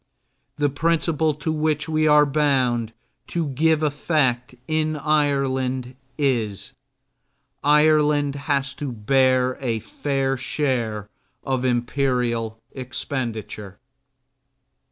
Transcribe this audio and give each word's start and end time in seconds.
The 0.55 0.69
principle 0.69 1.35
to 1.35 1.51
which 1.51 1.87
we 1.87 2.07
are 2.07 2.25
bound 2.25 2.91
to 3.27 3.49
give 3.49 3.83
effect 3.83 4.55
in 4.67 4.95
Ireland 4.95 5.93
is: 6.17 6.73
Ireland 7.63 8.33
has 8.33 8.73
to 8.77 8.91
bear 8.91 9.59
a 9.61 9.77
fair 9.77 10.37
share 10.37 11.07
of 11.43 11.63
imperial 11.63 12.57
expenditure. 12.71 13.77